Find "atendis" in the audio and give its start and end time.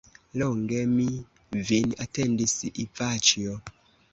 2.07-2.57